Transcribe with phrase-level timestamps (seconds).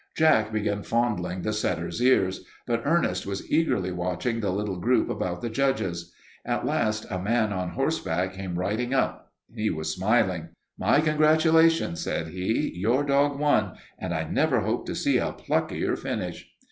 [0.17, 5.41] Jack began fondling the setter's ears, but Ernest was eagerly watching the little group about
[5.43, 6.11] the judges.
[6.43, 9.31] At last a man on horseback came riding up.
[9.53, 10.49] He was smiling.
[10.75, 12.71] "My congratulations," said he.
[12.73, 16.49] "Your dog won, and I never hope to see a pluckier finish."